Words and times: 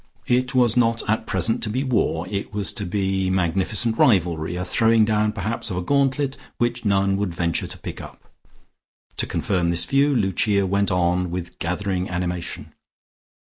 It 0.25 0.55
was 0.55 0.75
not 0.75 1.07
at 1.07 1.27
present 1.27 1.61
to 1.61 1.69
be 1.69 1.83
war; 1.83 2.27
it 2.27 2.51
was 2.55 2.71
to 2.73 2.87
be 2.87 3.29
magnificent 3.29 3.99
rivalry, 3.99 4.55
a 4.55 4.65
throwing 4.65 5.05
down 5.05 5.31
perhaps 5.31 5.69
of 5.69 5.77
a 5.77 5.83
gauntlet, 5.83 6.37
which 6.57 6.83
none 6.83 7.17
would 7.17 7.35
venture 7.35 7.67
to 7.67 7.77
pick 7.77 8.01
up. 8.01 8.23
To 9.17 9.27
confirm 9.27 9.69
this 9.69 9.85
view, 9.85 10.11
Lucia 10.15 10.65
went 10.65 10.89
on 10.89 11.29
with 11.29 11.59
gathering 11.59 12.09
animation. 12.09 12.73